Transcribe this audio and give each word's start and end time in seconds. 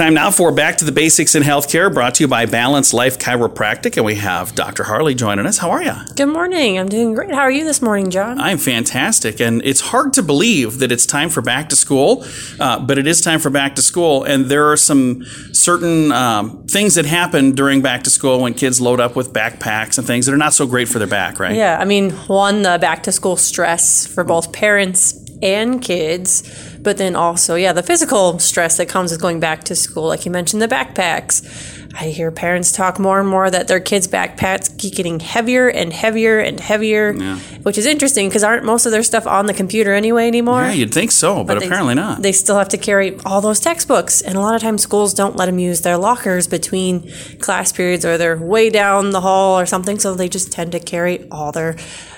Time 0.00 0.14
now 0.14 0.30
for 0.30 0.50
Back 0.50 0.78
to 0.78 0.86
the 0.86 0.92
Basics 0.92 1.34
in 1.34 1.42
Healthcare, 1.42 1.92
brought 1.92 2.14
to 2.14 2.24
you 2.24 2.28
by 2.28 2.46
Balanced 2.46 2.94
Life 2.94 3.18
Chiropractic. 3.18 3.98
And 3.98 4.06
we 4.06 4.14
have 4.14 4.54
Dr. 4.54 4.84
Harley 4.84 5.14
joining 5.14 5.44
us. 5.44 5.58
How 5.58 5.70
are 5.72 5.82
you? 5.82 5.92
Good 6.16 6.30
morning. 6.30 6.78
I'm 6.78 6.88
doing 6.88 7.12
great. 7.12 7.30
How 7.30 7.40
are 7.40 7.50
you 7.50 7.66
this 7.66 7.82
morning, 7.82 8.08
John? 8.08 8.40
I'm 8.40 8.56
fantastic. 8.56 9.42
And 9.42 9.60
it's 9.62 9.82
hard 9.82 10.14
to 10.14 10.22
believe 10.22 10.78
that 10.78 10.90
it's 10.90 11.04
time 11.04 11.28
for 11.28 11.42
back 11.42 11.68
to 11.68 11.76
school, 11.76 12.24
uh, 12.58 12.78
but 12.80 12.96
it 12.96 13.06
is 13.06 13.20
time 13.20 13.40
for 13.40 13.50
back 13.50 13.74
to 13.74 13.82
school. 13.82 14.24
And 14.24 14.46
there 14.46 14.72
are 14.72 14.76
some 14.78 15.22
certain 15.52 16.12
um, 16.12 16.64
things 16.66 16.94
that 16.94 17.04
happen 17.04 17.52
during 17.52 17.82
back 17.82 18.02
to 18.04 18.10
school 18.10 18.40
when 18.40 18.54
kids 18.54 18.80
load 18.80 19.00
up 19.00 19.16
with 19.16 19.34
backpacks 19.34 19.98
and 19.98 20.06
things 20.06 20.24
that 20.24 20.32
are 20.32 20.38
not 20.38 20.54
so 20.54 20.66
great 20.66 20.88
for 20.88 20.98
their 20.98 21.08
back, 21.08 21.38
right? 21.38 21.54
Yeah. 21.54 21.78
I 21.78 21.84
mean, 21.84 22.12
one, 22.12 22.62
the 22.62 22.78
back 22.80 23.02
to 23.02 23.12
school 23.12 23.36
stress 23.36 24.06
for 24.06 24.24
both 24.24 24.50
parents 24.50 25.19
and 25.42 25.80
kids, 25.82 26.42
but 26.80 26.96
then 26.98 27.16
also, 27.16 27.54
yeah, 27.54 27.72
the 27.72 27.82
physical 27.82 28.38
stress 28.38 28.76
that 28.76 28.88
comes 28.88 29.10
with 29.12 29.20
going 29.20 29.40
back 29.40 29.64
to 29.64 29.74
school. 29.74 30.06
Like 30.08 30.24
you 30.24 30.30
mentioned, 30.30 30.60
the 30.62 30.68
backpacks. 30.68 31.76
I 31.92 32.04
hear 32.10 32.30
parents 32.30 32.70
talk 32.70 33.00
more 33.00 33.18
and 33.18 33.28
more 33.28 33.50
that 33.50 33.66
their 33.66 33.80
kids' 33.80 34.06
backpacks 34.06 34.78
keep 34.78 34.94
getting 34.94 35.18
heavier 35.18 35.68
and 35.68 35.92
heavier 35.92 36.38
and 36.38 36.60
heavier, 36.60 37.12
Yeah. 37.12 37.38
which 37.64 37.76
is 37.78 37.84
interesting 37.84 38.28
because 38.28 38.44
aren't 38.44 38.64
most 38.64 38.86
of 38.86 38.92
their 38.92 39.02
stuff 39.02 39.26
on 39.26 39.46
the 39.46 39.54
computer 39.54 39.92
anyway 39.92 40.28
anymore? 40.28 40.62
Yeah, 40.62 40.72
you'd 40.72 40.94
think 40.94 41.10
so, 41.10 41.42
but, 41.42 41.58
they- 41.58 41.66
apparently 41.66 41.94
not. 41.96 42.22
They 42.22 42.30
still 42.32 42.56
have 42.58 42.68
to 42.68 42.78
carry 42.78 43.18
all 43.26 43.40
those 43.40 43.58
textbooks, 43.58 44.20
and 44.20 44.36
a 44.36 44.40
lot 44.40 44.54
of 44.54 44.62
times 44.62 44.82
schools 44.82 45.14
don't 45.14 45.34
let 45.36 45.46
them 45.46 45.58
use 45.58 45.80
their 45.80 45.96
lockers 45.96 46.46
between 46.46 47.10
class 47.40 47.72
periods, 47.72 48.04
or 48.04 48.16
they're 48.16 48.36
way 48.38 48.70
down 48.70 49.10
the 49.10 49.20
hall 49.22 49.58
or 49.58 49.66
something. 49.66 49.98
So 49.98 50.14
they 50.14 50.28
just 50.28 50.52
tend 50.52 50.70
to 50.72 50.78
carry 50.78 51.26
all 51.32 51.50
their 51.50 51.74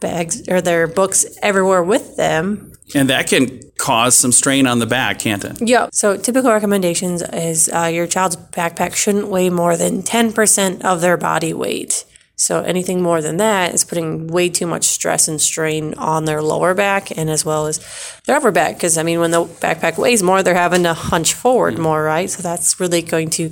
bags 0.00 0.48
or 0.48 0.60
their 0.60 0.86
books 0.86 1.26
everywhere 1.42 1.82
with 1.82 2.16
them. 2.16 2.72
and 2.94 3.08
that 3.08 3.26
can 3.28 3.60
cause 3.78 4.14
some 4.14 4.32
strain 4.32 4.66
on 4.66 4.78
the 4.78 4.86
back, 4.86 5.18
can't 5.18 5.44
it? 5.44 5.60
Yeah. 5.60 5.88
So 5.92 6.16
typical 6.16 6.50
recommendations 6.52 7.22
is 7.22 7.68
uh, 7.72 7.84
your 7.92 8.06
child's 8.06 8.36
backpack 8.36 8.94
shouldn't 8.94 9.28
weigh 9.28 9.50
more 9.50 9.76
than 9.76 10.02
ten 10.02 10.32
percent 10.32 10.84
of 10.84 11.00
their 11.00 11.16
body 11.16 11.52
weight. 11.54 12.04
So 12.36 12.62
anything 12.62 13.00
more 13.00 13.22
than 13.22 13.36
that 13.36 13.74
is 13.74 13.84
putting 13.84 14.26
way 14.26 14.48
too 14.48 14.66
much 14.66 14.84
stress 14.84 15.28
and 15.28 15.40
strain 15.40 15.94
on 15.94 16.24
their 16.24 16.42
lower 16.42 16.74
back 16.74 17.16
and 17.16 17.30
as 17.30 17.44
well 17.44 17.66
as 17.66 17.78
their 18.26 18.36
upper 18.36 18.50
back. 18.50 18.74
Because 18.74 18.98
I 18.98 19.04
mean, 19.04 19.20
when 19.20 19.30
the 19.30 19.44
backpack 19.44 19.98
weighs 19.98 20.22
more, 20.22 20.42
they're 20.42 20.54
having 20.54 20.82
to 20.82 20.94
hunch 20.94 21.34
forward 21.34 21.74
mm-hmm. 21.74 21.84
more, 21.84 22.02
right? 22.02 22.28
So 22.28 22.42
that's 22.42 22.80
really 22.80 23.02
going 23.02 23.30
to 23.30 23.46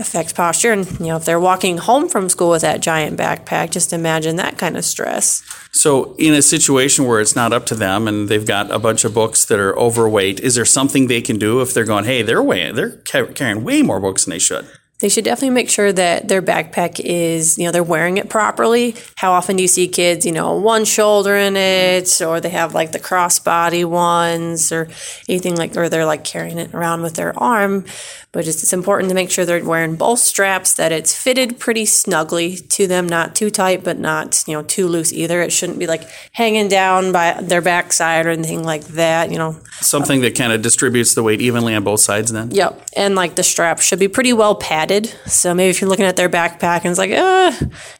affect 0.00 0.34
posture. 0.34 0.72
And 0.72 0.90
you 0.98 1.06
know, 1.06 1.16
if 1.16 1.24
they're 1.24 1.38
walking 1.38 1.78
home 1.78 2.08
from 2.08 2.28
school 2.28 2.50
with 2.50 2.62
that 2.62 2.80
giant 2.80 3.18
backpack, 3.18 3.70
just 3.70 3.92
imagine 3.92 4.34
that 4.36 4.58
kind 4.58 4.76
of 4.76 4.84
stress. 4.84 5.42
So, 5.70 6.14
in 6.18 6.34
a 6.34 6.42
situation 6.42 7.06
where 7.06 7.20
it's 7.20 7.34
not 7.34 7.52
up 7.52 7.66
to 7.66 7.74
them 7.74 8.06
and 8.06 8.28
they've 8.28 8.46
got 8.46 8.70
a 8.70 8.78
bunch 8.78 9.04
of 9.04 9.14
books 9.14 9.44
that 9.46 9.58
are 9.58 9.76
overweight, 9.78 10.40
is 10.40 10.54
there 10.54 10.64
something 10.64 11.06
they 11.06 11.20
can 11.20 11.38
do 11.38 11.60
if 11.60 11.74
they're 11.74 11.84
going, 11.84 12.04
hey, 12.04 12.22
they're 12.22 12.42
way, 12.42 12.70
they're 12.72 12.98
carrying 12.98 13.64
way 13.64 13.82
more 13.82 14.00
books 14.00 14.24
than 14.24 14.30
they 14.30 14.38
should? 14.38 14.68
They 15.04 15.10
should 15.10 15.26
definitely 15.26 15.50
make 15.50 15.68
sure 15.68 15.92
that 15.92 16.28
their 16.28 16.40
backpack 16.40 16.98
is, 16.98 17.58
you 17.58 17.66
know, 17.66 17.72
they're 17.72 17.82
wearing 17.82 18.16
it 18.16 18.30
properly. 18.30 18.96
How 19.16 19.32
often 19.32 19.56
do 19.56 19.62
you 19.62 19.68
see 19.68 19.86
kids, 19.86 20.24
you 20.24 20.32
know, 20.32 20.56
one 20.56 20.86
shoulder 20.86 21.36
in 21.36 21.58
it, 21.58 22.22
or 22.22 22.40
they 22.40 22.48
have 22.48 22.72
like 22.72 22.92
the 22.92 22.98
crossbody 22.98 23.84
ones, 23.84 24.72
or 24.72 24.88
anything 25.28 25.56
like, 25.56 25.76
or 25.76 25.90
they're 25.90 26.06
like 26.06 26.24
carrying 26.24 26.56
it 26.56 26.72
around 26.72 27.02
with 27.02 27.16
their 27.16 27.38
arm? 27.38 27.84
But 28.32 28.48
it's, 28.48 28.62
it's 28.62 28.72
important 28.72 29.10
to 29.10 29.14
make 29.14 29.30
sure 29.30 29.44
they're 29.44 29.62
wearing 29.62 29.94
both 29.94 30.20
straps, 30.20 30.74
that 30.74 30.90
it's 30.90 31.14
fitted 31.14 31.60
pretty 31.60 31.84
snugly 31.84 32.56
to 32.56 32.86
them, 32.86 33.06
not 33.06 33.36
too 33.36 33.50
tight, 33.50 33.84
but 33.84 33.98
not, 33.98 34.42
you 34.48 34.54
know, 34.54 34.62
too 34.62 34.88
loose 34.88 35.12
either. 35.12 35.40
It 35.42 35.52
shouldn't 35.52 35.78
be 35.78 35.86
like 35.86 36.08
hanging 36.32 36.66
down 36.66 37.12
by 37.12 37.38
their 37.42 37.60
backside 37.60 38.26
or 38.26 38.30
anything 38.30 38.64
like 38.64 38.84
that, 38.86 39.30
you 39.30 39.38
know. 39.38 39.60
Something 39.80 40.22
that 40.22 40.34
kind 40.34 40.52
of 40.52 40.62
distributes 40.62 41.14
the 41.14 41.22
weight 41.22 41.42
evenly 41.42 41.74
on 41.74 41.84
both 41.84 42.00
sides 42.00 42.32
then? 42.32 42.50
Yep. 42.50 42.88
And 42.96 43.14
like 43.14 43.34
the 43.34 43.44
strap 43.44 43.80
should 43.80 44.00
be 44.00 44.08
pretty 44.08 44.32
well 44.32 44.54
padded. 44.54 44.93
So 45.26 45.54
maybe 45.54 45.70
if 45.70 45.80
you're 45.80 45.90
looking 45.90 46.04
at 46.06 46.16
their 46.16 46.28
backpack 46.28 46.82
and 46.84 46.86
it's 46.86 46.98
like, 46.98 47.10
uh, 47.10 47.52